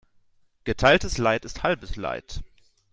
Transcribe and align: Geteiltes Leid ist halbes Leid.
Geteiltes 0.63 1.19
Leid 1.19 1.45
ist 1.45 1.61
halbes 1.61 1.95
Leid. 1.95 2.43